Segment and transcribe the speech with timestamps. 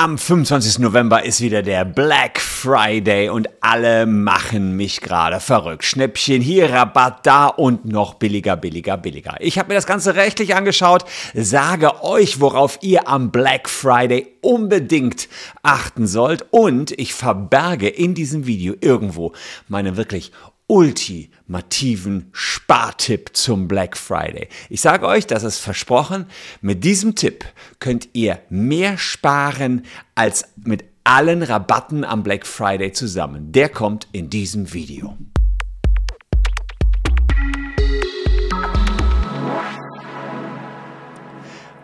[0.00, 0.78] Am 25.
[0.78, 5.82] November ist wieder der Black Friday und alle machen mich gerade verrückt.
[5.82, 9.34] Schnäppchen hier, Rabatt da und noch billiger, billiger, billiger.
[9.40, 15.28] Ich habe mir das Ganze rechtlich angeschaut, sage euch, worauf ihr am Black Friday unbedingt
[15.64, 19.32] achten sollt und ich verberge in diesem Video irgendwo
[19.66, 20.30] meine wirklich
[20.68, 24.48] ultimativen Spartipp zum Black Friday.
[24.68, 26.26] Ich sage euch, das ist versprochen,
[26.60, 27.44] mit diesem Tipp
[27.80, 29.84] könnt ihr mehr sparen
[30.14, 33.50] als mit allen Rabatten am Black Friday zusammen.
[33.50, 35.16] Der kommt in diesem Video.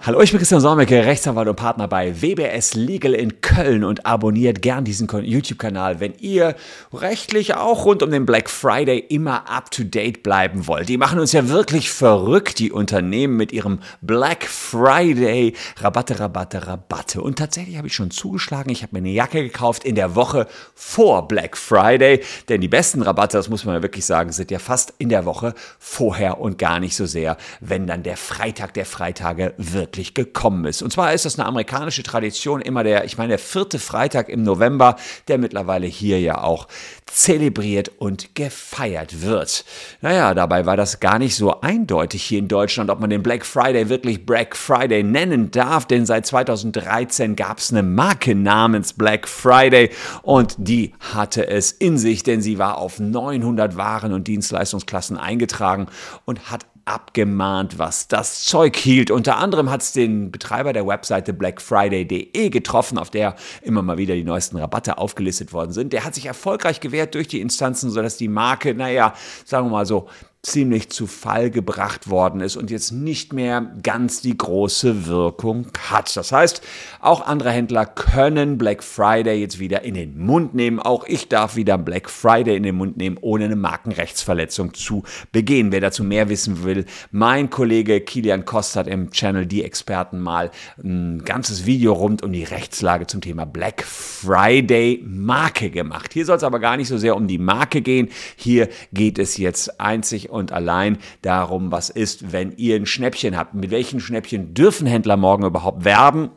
[0.06, 4.60] Hallo, ich bin Christian Solmecke, Rechtsanwalt und Partner bei WBS Legal in Köln und abonniert
[4.60, 6.56] gern diesen YouTube-Kanal, wenn ihr
[6.92, 10.90] rechtlich auch rund um den Black Friday immer up to date bleiben wollt.
[10.90, 17.22] Die machen uns ja wirklich verrückt, die Unternehmen mit ihrem Black Friday Rabatte, Rabatte, Rabatte.
[17.22, 18.68] Und tatsächlich habe ich schon zugeschlagen.
[18.68, 22.20] Ich habe mir eine Jacke gekauft in der Woche vor Black Friday,
[22.50, 25.24] denn die besten Rabatte, das muss man ja wirklich sagen, sind ja fast in der
[25.24, 30.14] Woche vorher und gar nicht so sehr, wenn dann der Freitag der Freitage wird wirklich
[30.14, 30.82] gekommen ist.
[30.82, 34.42] Und zwar ist das eine amerikanische Tradition, immer der, ich meine, der vierte Freitag im
[34.42, 34.96] November,
[35.28, 36.66] der mittlerweile hier ja auch
[37.06, 39.64] zelebriert und gefeiert wird.
[40.00, 43.46] Naja, dabei war das gar nicht so eindeutig hier in Deutschland, ob man den Black
[43.46, 49.28] Friday wirklich Black Friday nennen darf, denn seit 2013 gab es eine Marke namens Black
[49.28, 49.90] Friday
[50.22, 55.86] und die hatte es in sich, denn sie war auf 900 Waren und Dienstleistungsklassen eingetragen
[56.24, 59.10] und hat abgemahnt, was das Zeug hielt.
[59.10, 64.14] Unter anderem hat es den Betreiber der Webseite blackfriday.de getroffen, auf der immer mal wieder
[64.14, 65.92] die neuesten Rabatte aufgelistet worden sind.
[65.92, 69.14] Der hat sich erfolgreich gewehrt durch die Instanzen, sodass die Marke, naja,
[69.44, 70.08] sagen wir mal so,
[70.44, 76.14] ziemlich zu Fall gebracht worden ist und jetzt nicht mehr ganz die große Wirkung hat.
[76.16, 76.62] Das heißt,
[77.00, 80.78] auch andere Händler können Black Friday jetzt wieder in den Mund nehmen.
[80.78, 85.02] Auch ich darf wieder Black Friday in den Mund nehmen, ohne eine Markenrechtsverletzung zu
[85.32, 85.72] begehen.
[85.72, 90.50] Wer dazu mehr wissen will, mein Kollege Kilian Kost hat im Channel Die Experten mal
[90.82, 96.12] ein ganzes Video rund um die Rechtslage zum Thema Black Friday Marke gemacht.
[96.12, 98.08] Hier soll es aber gar nicht so sehr um die Marke gehen.
[98.36, 103.54] Hier geht es jetzt einzig und allein darum, was ist, wenn ihr ein Schnäppchen habt.
[103.54, 106.30] Mit welchen Schnäppchen dürfen Händler morgen überhaupt werben?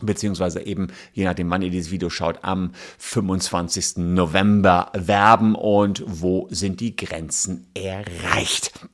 [0.00, 3.96] beziehungsweise eben, je nachdem, wann ihr dieses Video schaut, am 25.
[3.96, 8.88] November werben und wo sind die Grenzen erreicht.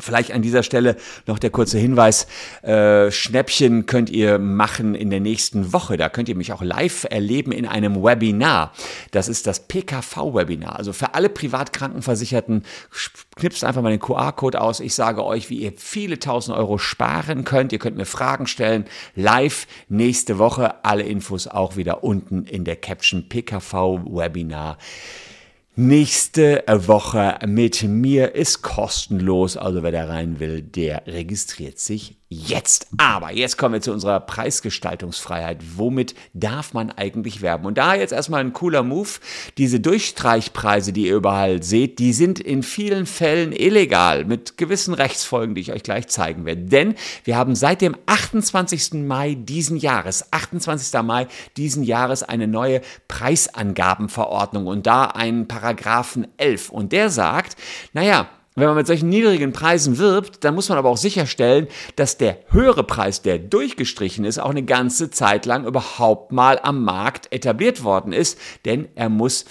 [0.00, 2.26] Vielleicht an dieser Stelle noch der kurze Hinweis,
[2.62, 5.96] äh, Schnäppchen könnt ihr machen in der nächsten Woche.
[5.96, 8.72] Da könnt ihr mich auch live erleben in einem Webinar.
[9.10, 10.76] Das ist das PKV-Webinar.
[10.76, 12.64] Also für alle Privatkrankenversicherten,
[13.36, 14.80] knipst einfach mal den QR-Code aus.
[14.80, 17.72] Ich sage euch, wie ihr viele tausend Euro sparen könnt.
[17.72, 18.84] Ihr könnt mir Fragen stellen.
[19.14, 20.84] Live nächste Woche.
[20.84, 24.78] Alle Infos auch wieder unten in der Caption PKV-Webinar.
[25.80, 32.88] Nächste Woche mit mir ist kostenlos, also wer da rein will, der registriert sich jetzt.
[32.98, 35.60] Aber jetzt kommen wir zu unserer Preisgestaltungsfreiheit.
[35.76, 37.64] Womit darf man eigentlich werben?
[37.64, 39.08] Und da jetzt erstmal ein cooler Move.
[39.56, 45.54] Diese Durchstreichpreise, die ihr überall seht, die sind in vielen Fällen illegal mit gewissen Rechtsfolgen,
[45.54, 46.62] die ich euch gleich zeigen werde.
[46.62, 46.94] Denn
[47.24, 49.06] wir haben seit dem 28.
[49.06, 51.02] Mai diesen Jahres, 28.
[51.02, 56.68] Mai diesen Jahres eine neue Preisangabenverordnung und da einen Paragraphen 11.
[56.68, 57.56] Und der sagt,
[57.94, 58.28] naja,
[58.60, 62.38] wenn man mit solchen niedrigen Preisen wirbt, dann muss man aber auch sicherstellen, dass der
[62.50, 67.84] höhere Preis, der durchgestrichen ist, auch eine ganze Zeit lang überhaupt mal am Markt etabliert
[67.84, 69.44] worden ist, denn er muss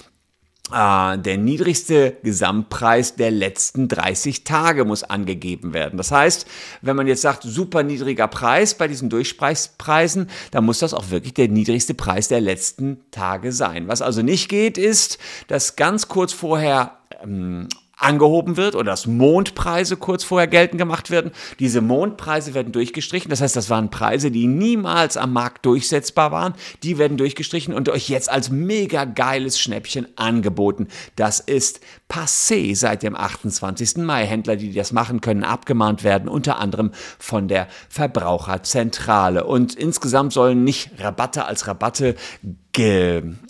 [0.72, 5.96] äh, der niedrigste Gesamtpreis der letzten 30 Tage muss angegeben werden.
[5.96, 6.46] Das heißt,
[6.82, 11.34] wenn man jetzt sagt, super niedriger Preis bei diesen Durchpreisen, dann muss das auch wirklich
[11.34, 13.88] der niedrigste Preis der letzten Tage sein.
[13.88, 19.96] Was also nicht geht, ist, dass ganz kurz vorher ähm, angehoben wird oder dass Mondpreise
[19.96, 21.32] kurz vorher geltend gemacht werden.
[21.58, 23.28] Diese Mondpreise werden durchgestrichen.
[23.28, 26.54] Das heißt, das waren Preise, die niemals am Markt durchsetzbar waren.
[26.82, 30.88] Die werden durchgestrichen und euch jetzt als mega geiles Schnäppchen angeboten.
[31.16, 33.98] Das ist passé seit dem 28.
[33.98, 34.26] Mai.
[34.26, 39.44] Händler, die das machen können, abgemahnt werden, unter anderem von der Verbraucherzentrale.
[39.44, 42.14] Und insgesamt sollen nicht Rabatte als Rabatte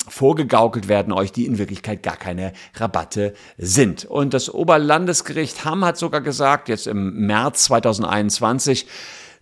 [0.08, 4.04] vorgegaukelt werden euch, die in Wirklichkeit gar keine Rabatte sind.
[4.06, 8.86] Und das Oberlandesgericht Hamm hat sogar gesagt, jetzt im März 2021,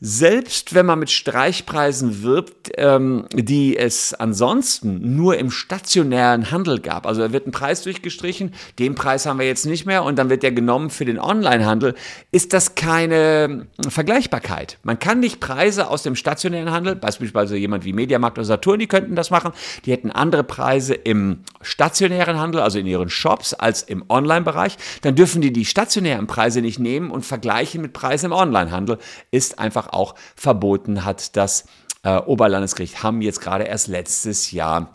[0.01, 7.07] selbst wenn man mit Streichpreisen wirbt, ähm, die es ansonsten nur im stationären Handel gab,
[7.07, 10.31] also da wird ein Preis durchgestrichen, den Preis haben wir jetzt nicht mehr und dann
[10.31, 11.95] wird der genommen für den Onlinehandel,
[12.31, 14.79] ist das keine Vergleichbarkeit.
[14.83, 18.87] Man kann nicht Preise aus dem stationären Handel, beispielsweise jemand wie Mediamarkt oder Saturn, die
[18.87, 19.53] könnten das machen,
[19.85, 25.15] die hätten andere Preise im stationären Handel, also in ihren Shops, als im Online-Bereich, dann
[25.15, 28.99] dürfen die die stationären Preise nicht nehmen und vergleichen mit Preisen im Onlinehandel,
[29.31, 31.65] ist einfach einfach auch verboten hat, das
[32.03, 34.93] äh, Oberlandesgericht Hamm jetzt gerade erst letztes Jahr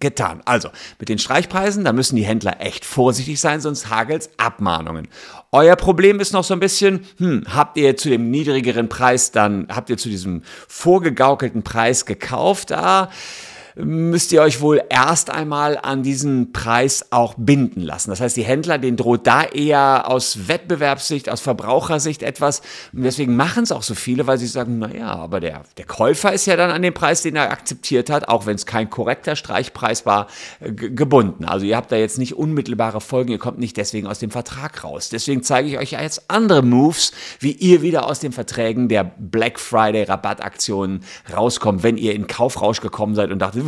[0.00, 0.42] getan.
[0.44, 5.06] Also mit den Streichpreisen, da müssen die Händler echt vorsichtig sein, sonst hagelt's Abmahnungen.
[5.52, 9.68] Euer Problem ist noch so ein bisschen, hm, habt ihr zu dem niedrigeren Preis dann,
[9.70, 12.72] habt ihr zu diesem vorgegaukelten Preis gekauft?
[12.72, 13.10] Ah,
[13.76, 18.08] müsst ihr euch wohl erst einmal an diesen Preis auch binden lassen.
[18.10, 22.62] Das heißt, die Händler, denen droht da eher aus Wettbewerbssicht, aus Verbrauchersicht etwas.
[22.94, 26.32] Und deswegen machen es auch so viele, weil sie sagen, naja, aber der, der Käufer
[26.32, 29.36] ist ja dann an den Preis, den er akzeptiert hat, auch wenn es kein korrekter
[29.36, 30.28] Streichpreis war,
[30.60, 31.44] gebunden.
[31.44, 34.84] Also ihr habt da jetzt nicht unmittelbare Folgen, ihr kommt nicht deswegen aus dem Vertrag
[34.84, 35.10] raus.
[35.10, 39.04] Deswegen zeige ich euch ja jetzt andere Moves, wie ihr wieder aus den Verträgen der
[39.04, 41.02] Black Friday Rabattaktionen
[41.34, 43.65] rauskommt, wenn ihr in Kaufrausch gekommen seid und dachtet,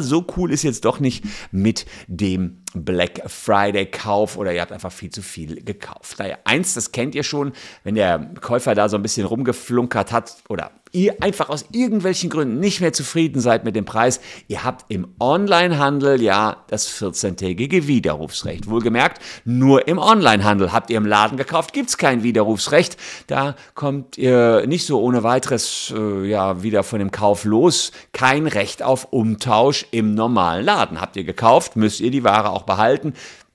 [0.00, 4.92] so cool ist jetzt doch nicht mit dem Black Friday Kauf oder ihr habt einfach
[4.92, 6.18] viel zu viel gekauft.
[6.18, 7.52] Naja, eins, das kennt ihr schon,
[7.84, 12.60] wenn der Käufer da so ein bisschen rumgeflunkert hat oder ihr einfach aus irgendwelchen Gründen
[12.60, 18.68] nicht mehr zufrieden seid mit dem Preis, ihr habt im Onlinehandel ja das 14-tägige Widerrufsrecht.
[18.68, 22.96] Wohlgemerkt, nur im Onlinehandel habt ihr im Laden gekauft, gibt es kein Widerrufsrecht.
[23.26, 27.92] Da kommt ihr nicht so ohne weiteres äh, ja wieder von dem Kauf los.
[28.12, 31.00] Kein Recht auf Umtausch im normalen Laden.
[31.00, 33.14] Habt ihr gekauft, müsst ihr die Ware auch behalten.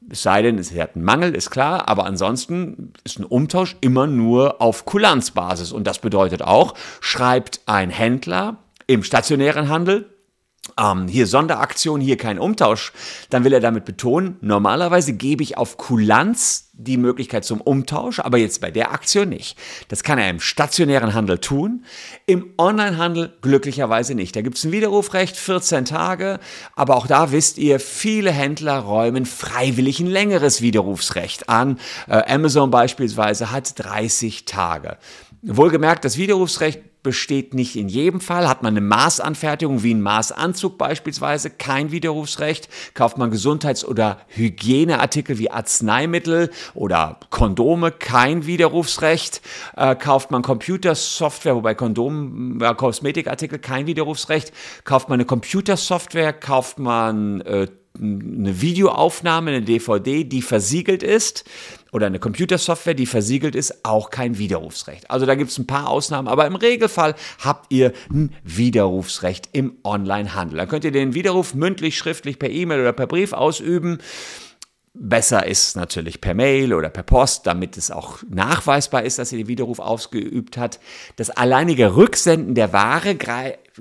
[0.09, 4.07] Es sei denn, es hat einen Mangel, ist klar, aber ansonsten ist ein Umtausch immer
[4.07, 5.71] nur auf Kulanzbasis.
[5.71, 10.16] Und das bedeutet auch, schreibt ein Händler im stationären Handel
[10.79, 12.93] ähm, hier Sonderaktion, hier kein Umtausch,
[13.29, 18.37] dann will er damit betonen, normalerweise gebe ich auf Kulanz die Möglichkeit zum Umtausch, aber
[18.37, 19.57] jetzt bei der Aktion nicht.
[19.87, 21.83] Das kann er im stationären Handel tun,
[22.27, 24.35] im Onlinehandel glücklicherweise nicht.
[24.35, 26.39] Da gibt es ein Widerrufrecht, 14 Tage,
[26.75, 31.79] aber auch da wisst ihr, viele Händler räumen freiwillig ein längeres Widerrufsrecht an.
[32.07, 34.97] Äh, Amazon beispielsweise hat 30 Tage.
[35.41, 38.50] Wohlgemerkt, das Widerrufsrecht besteht nicht in jedem Fall.
[38.50, 42.68] Hat man eine Maßanfertigung wie ein Maßanzug beispielsweise, kein Widerrufsrecht.
[42.95, 49.42] Kauft man Gesundheits- oder Hygieneartikel wie Arzneimittel oder Kondome, kein Widerrufsrecht.
[49.77, 54.51] Äh, kauft man Computersoftware, wobei Kondom, äh, Kosmetikartikel kein Widerrufsrecht.
[54.83, 57.68] Kauft man eine Computersoftware, kauft man äh,
[57.99, 61.45] eine Videoaufnahme, eine DVD, die versiegelt ist,
[61.91, 65.09] oder eine Computersoftware, die versiegelt ist, auch kein Widerrufsrecht.
[65.09, 69.77] Also da gibt es ein paar Ausnahmen, aber im Regelfall habt ihr ein Widerrufsrecht im
[69.83, 70.57] Onlinehandel.
[70.57, 73.99] Da könnt ihr den Widerruf mündlich, schriftlich, per E-Mail oder per Brief ausüben.
[74.93, 79.37] Besser ist natürlich per Mail oder per Post, damit es auch nachweisbar ist, dass ihr
[79.37, 80.79] den Widerruf ausgeübt hat.
[81.17, 83.15] Das alleinige Rücksenden der Ware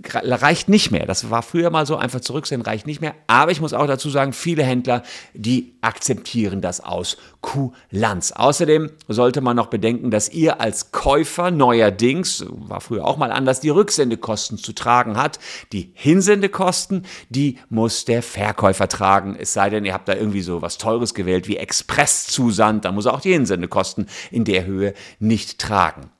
[0.04, 1.06] reicht nicht mehr.
[1.06, 3.14] Das war früher mal so, einfach zurücksenden reicht nicht mehr.
[3.26, 5.02] Aber ich muss auch dazu sagen, viele Händler,
[5.34, 8.32] die akzeptieren das aus Kulanz.
[8.32, 13.60] Außerdem sollte man noch bedenken, dass ihr als Käufer neuerdings, war früher auch mal anders,
[13.60, 15.38] die Rücksendekosten zu tragen hat.
[15.72, 19.36] Die Hinsendekosten, die muss der Verkäufer tragen.
[19.38, 23.06] Es sei denn, ihr habt da irgendwie so was Teures gewählt wie Expresszusand, da muss
[23.06, 26.10] er auch die Hinsendekosten in der Höhe nicht tragen.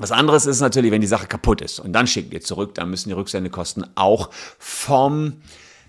[0.00, 2.88] Was anderes ist natürlich, wenn die Sache kaputt ist und dann schickt ihr zurück, dann
[2.88, 5.34] müssen die Rücksendekosten auch vom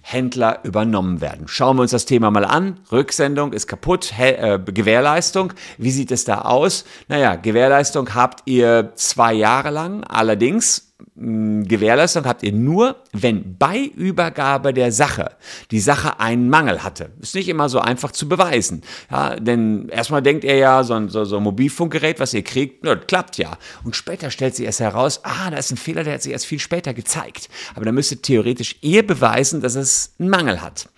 [0.02, 1.48] Händler übernommen werden.
[1.48, 2.82] Schauen wir uns das Thema mal an.
[2.92, 5.54] Rücksendung ist kaputt, He äh, Gewährleistung.
[5.78, 6.84] Wie sieht es da aus?
[7.08, 10.04] Naja, Gewährleistung habt ihr zwei Jahre lang.
[10.04, 15.32] Allerdings Gewährleistung habt ihr nur, wenn bei Übergabe der Sache
[15.72, 17.12] die Sache einen Mangel hatte.
[17.20, 18.82] Ist nicht immer so einfach zu beweisen.
[19.10, 22.84] Ja, denn erstmal denkt ihr ja, so ein, so, so ein Mobilfunkgerät, was ihr kriegt,
[22.84, 23.58] na, klappt ja.
[23.84, 26.46] Und später stellt sich erst heraus, ah, da ist ein Fehler, der hat sich erst
[26.46, 27.50] viel später gezeigt.
[27.76, 30.90] Aber da müsstet theoretisch ihr beweisen, dass es einen Mangel hat.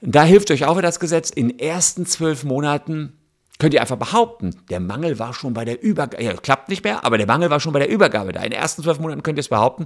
[0.00, 3.14] Da hilft euch auch wieder das Gesetz, in ersten zwölf Monaten
[3.58, 7.04] könnt ihr einfach behaupten, der Mangel war schon bei der Übergabe, ja, klappt nicht mehr,
[7.04, 8.42] aber der Mangel war schon bei der Übergabe da.
[8.42, 9.84] In den ersten zwölf Monaten könnt ihr es behaupten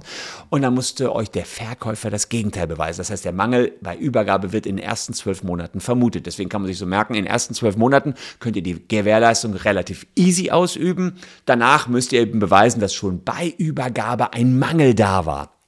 [0.49, 2.99] und dann musste euch der Verkäufer das Gegenteil beweisen.
[2.99, 6.25] Das heißt, der Mangel bei Übergabe wird in den ersten zwölf Monaten vermutet.
[6.25, 9.53] Deswegen kann man sich so merken, in den ersten zwölf Monaten könnt ihr die Gewährleistung
[9.53, 11.17] relativ easy ausüben.
[11.45, 15.58] Danach müsst ihr eben beweisen, dass schon bei Übergabe ein Mangel da war.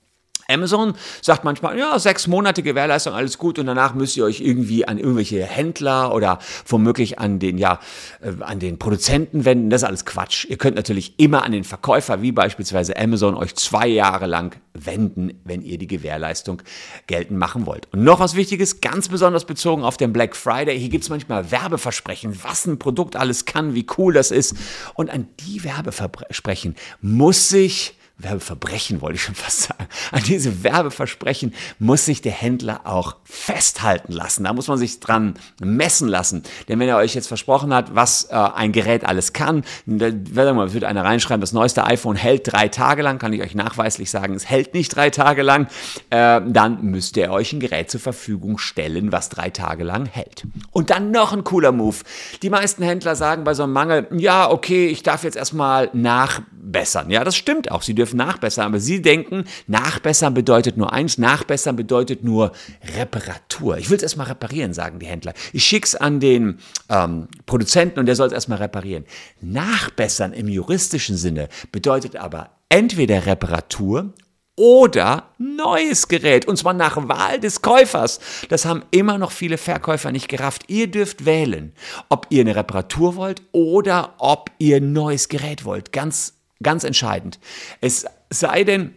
[0.52, 4.88] Amazon sagt manchmal, ja, sechs Monate Gewährleistung, alles gut und danach müsst ihr euch irgendwie
[4.88, 7.80] an irgendwelche Händler oder womöglich an den, ja,
[8.22, 9.70] äh, an den Produzenten wenden.
[9.70, 10.46] Das ist alles Quatsch.
[10.46, 15.40] Ihr könnt natürlich immer an den Verkäufer, wie beispielsweise Amazon, euch zwei Jahre lang wenden,
[15.44, 16.62] wenn ihr die Gewährleistung
[17.08, 17.88] geltend machen wollt.
[17.92, 20.80] Und noch was Wichtiges, ganz besonders bezogen auf den Black Friday.
[20.80, 24.56] Hier gibt es manchmal Werbeversprechen, was ein Produkt alles kann, wie cool das ist.
[24.94, 29.88] Und an die Werbeversprechen muss sich Werbeverbrechen wollte ich schon fast sagen.
[30.12, 34.44] An diese Werbeversprechen muss sich der Händler auch festhalten lassen.
[34.44, 36.44] Da muss man sich dran messen lassen.
[36.68, 40.36] Denn wenn er euch jetzt versprochen hat, was äh, ein Gerät alles kann, dann
[40.74, 44.34] wird einer reinschreiben, das neueste iPhone hält drei Tage lang, kann ich euch nachweislich sagen,
[44.34, 45.68] es hält nicht drei Tage lang,
[46.10, 50.46] äh, dann müsst ihr euch ein Gerät zur Verfügung stellen, was drei Tage lang hält.
[50.72, 51.98] Und dann noch ein cooler Move.
[52.42, 57.10] Die meisten Händler sagen bei so einem Mangel, ja, okay, ich darf jetzt erstmal nachbessern.
[57.10, 57.82] Ja, das stimmt auch.
[57.82, 58.66] Sie dürfen nachbessern.
[58.66, 62.52] Aber Sie denken, nachbessern bedeutet nur eins, nachbessern bedeutet nur
[62.98, 63.78] Reparatur.
[63.78, 65.34] Ich will es erstmal reparieren, sagen die Händler.
[65.54, 69.06] Ich schicke es an den ähm, Produzenten und der soll es erstmal reparieren.
[69.42, 74.14] Nachbessern im juristischen Sinne bedeutet aber entweder Reparatur
[74.56, 78.20] oder neues Gerät und zwar nach Wahl des Käufers.
[78.50, 80.66] Das haben immer noch viele Verkäufer nicht gerafft.
[80.68, 81.74] Ihr dürft wählen,
[82.10, 85.92] ob ihr eine Reparatur wollt oder ob ihr ein neues Gerät wollt.
[85.92, 87.40] Ganz Ganz entscheidend.
[87.80, 88.94] Es sei denn,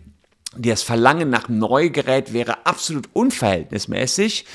[0.57, 4.47] das Verlangen nach Neugerät wäre absolut unverhältnismäßig.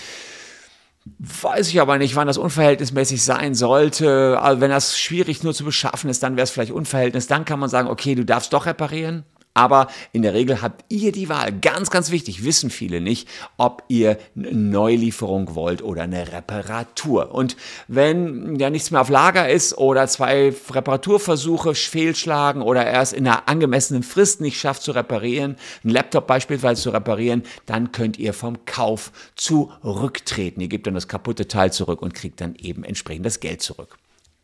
[1.18, 4.40] Weiß ich aber nicht, wann das unverhältnismäßig sein sollte.
[4.42, 7.28] Also wenn das schwierig nur zu beschaffen ist, dann wäre es vielleicht unverhältnis.
[7.28, 9.24] Dann kann man sagen, okay, du darfst doch reparieren.
[9.54, 11.52] Aber in der Regel habt ihr die Wahl.
[11.52, 13.28] Ganz, ganz wichtig, wissen viele nicht,
[13.58, 17.34] ob ihr eine Neulieferung wollt oder eine Reparatur.
[17.34, 23.28] Und wenn ja nichts mehr auf Lager ist oder zwei Reparaturversuche fehlschlagen oder erst in
[23.28, 28.34] einer angemessenen Frist nicht schafft zu reparieren, einen Laptop beispielsweise zu reparieren, dann könnt ihr
[28.34, 30.62] vom Kauf zurücktreten.
[30.62, 33.98] Ihr gebt dann das kaputte Teil zurück und kriegt dann eben entsprechend das Geld zurück.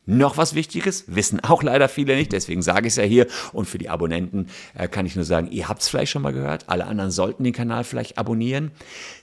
[0.06, 3.28] Noch was Wichtiges, wissen auch leider viele nicht, deswegen sage ich es ja hier.
[3.54, 6.34] Und für die Abonnenten äh, kann ich nur sagen, ihr habt es vielleicht schon mal
[6.34, 8.72] gehört, alle anderen sollten den Kanal vielleicht abonnieren.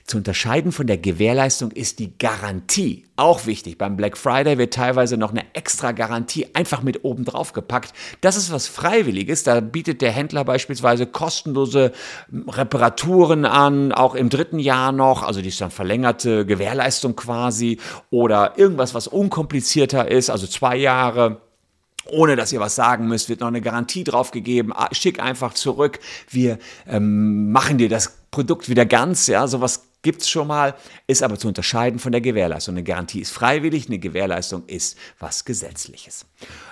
[0.05, 3.77] Zu unterscheiden von der Gewährleistung ist die Garantie auch wichtig.
[3.77, 7.93] Beim Black Friday wird teilweise noch eine extra Garantie einfach mit oben drauf gepackt.
[8.19, 9.43] Das ist was Freiwilliges.
[9.43, 11.93] Da bietet der Händler beispielsweise kostenlose
[12.47, 15.23] Reparaturen an, auch im dritten Jahr noch.
[15.23, 21.41] Also die ist dann verlängerte Gewährleistung quasi oder irgendwas, was unkomplizierter ist, also zwei Jahre
[22.05, 24.73] ohne dass ihr was sagen müsst, wird noch eine Garantie drauf gegeben.
[24.73, 25.99] Ah, schick einfach zurück.
[26.29, 29.27] Wir ähm, machen dir das Produkt wieder ganz.
[29.27, 30.75] Ja, sowas gibt's schon mal,
[31.07, 32.75] ist aber zu unterscheiden von der Gewährleistung.
[32.75, 36.25] Eine Garantie ist freiwillig, eine Gewährleistung ist was Gesetzliches.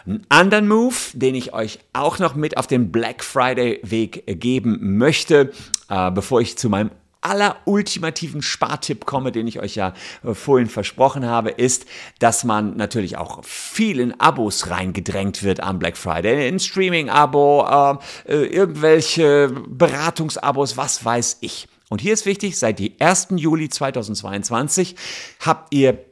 [0.06, 4.98] Einen anderen Move, den ich euch auch noch mit auf den Black Friday Weg geben
[4.98, 5.54] möchte,
[5.90, 6.92] äh, bevor ich zu meinem
[7.22, 11.86] aller ultimativen Spartipp komme, den ich euch ja äh, vorhin versprochen habe, ist,
[12.20, 16.48] dass man natürlich auch viel in Abos reingedrängt wird am Black Friday.
[16.48, 21.68] Ein Streaming-Abo, äh, äh, irgendwelche Beratungsabos, was weiß ich.
[21.90, 23.28] Und hier ist wichtig, seit dem 1.
[23.36, 24.96] Juli 2022
[25.42, 26.06] habt ihr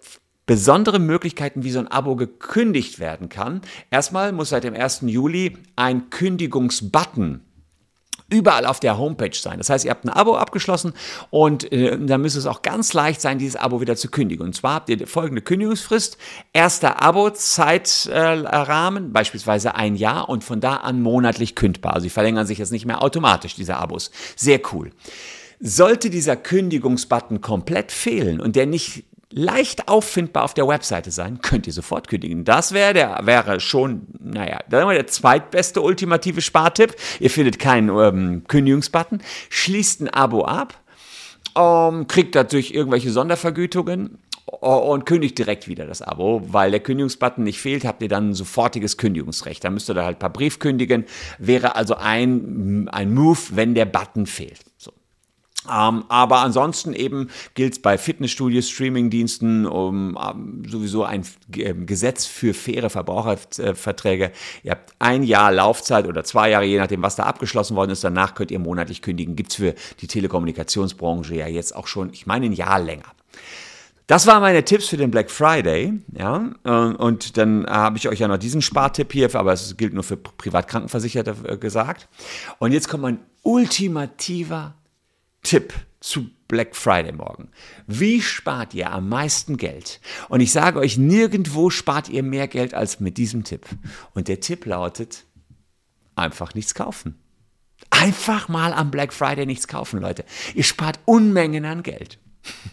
[0.46, 3.62] besondere Möglichkeiten, wie so ein Abo gekündigt werden kann.
[3.92, 5.02] Erstmal muss seit dem 1.
[5.04, 7.42] Juli ein Kündigungsbutton
[8.30, 9.58] überall auf der Homepage sein.
[9.58, 10.94] Das heißt, ihr habt ein Abo abgeschlossen
[11.30, 14.46] und äh, dann müsste es auch ganz leicht sein, dieses Abo wieder zu kündigen.
[14.46, 16.18] Und zwar habt ihr folgende Kündigungsfrist.
[16.54, 21.94] Erster Abo-Zeitrahmen, äh, beispielsweise ein Jahr und von da an monatlich kündbar.
[21.94, 24.12] Also sie verlängern sich jetzt nicht mehr automatisch, diese Abos.
[24.36, 24.92] Sehr cool.
[25.60, 31.68] Sollte dieser Kündigungsbutton komplett fehlen und der nicht leicht auffindbar auf der Webseite sein, könnt
[31.68, 32.46] ihr sofort kündigen.
[32.46, 36.96] Das wäre der wäre schon, naja, dann der zweitbeste ultimative Spartipp.
[37.20, 40.80] Ihr findet keinen ähm, Kündigungsbutton, schließt ein Abo ab,
[41.56, 44.18] ähm, kriegt dadurch irgendwelche Sondervergütungen
[44.62, 48.30] äh, und kündigt direkt wieder das Abo, weil der Kündigungsbutton nicht fehlt, habt ihr dann
[48.30, 49.64] ein sofortiges Kündigungsrecht.
[49.64, 51.06] Da müsst ihr da halt per Brief kündigen.
[51.38, 54.62] Wäre also ein, ein Move, wenn der Button fehlt.
[54.78, 54.92] So.
[55.68, 61.24] Ähm, aber ansonsten eben gilt es bei Fitnessstudios, Streamingdiensten um, um, sowieso ein
[61.58, 64.32] ähm, Gesetz für faire Verbraucherverträge.
[64.64, 68.04] Ihr habt ein Jahr Laufzeit oder zwei Jahre, je nachdem, was da abgeschlossen worden ist.
[68.04, 69.36] Danach könnt ihr monatlich kündigen.
[69.36, 73.12] Gibt es für die Telekommunikationsbranche ja jetzt auch schon, ich meine, ein Jahr länger.
[74.08, 76.38] Das waren meine Tipps für den Black Friday, ja.
[76.64, 80.18] Und dann habe ich euch ja noch diesen Spartipp hier, aber es gilt nur für
[80.18, 82.08] Privatkrankenversicherte äh, gesagt.
[82.58, 84.74] Und jetzt kommt mein ultimativer
[85.44, 87.50] Tipp zu Black Friday morgen.
[87.88, 90.00] Wie spart ihr am meisten Geld?
[90.30, 93.68] Und ich sage euch, nirgendwo spart ihr mehr Geld als mit diesem Tipp.
[94.14, 95.26] Und der Tipp lautet,
[96.16, 97.20] einfach nichts kaufen.
[97.90, 100.26] Einfach mal am Black Friday nichts kaufen, Leute.
[100.54, 102.20] Ihr spart Unmengen an Geld.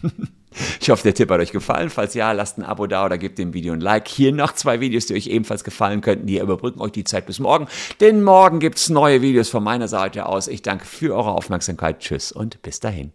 [0.81, 1.89] Ich hoffe, der Tipp hat euch gefallen.
[1.89, 4.07] Falls ja, lasst ein Abo da oder gebt dem Video ein Like.
[4.07, 6.27] Hier noch zwei Videos, die euch ebenfalls gefallen könnten.
[6.27, 7.67] Die überbrücken euch die Zeit bis morgen.
[7.99, 10.47] Denn morgen gibt es neue Videos von meiner Seite aus.
[10.47, 11.99] Ich danke für eure Aufmerksamkeit.
[11.99, 13.11] Tschüss und bis dahin.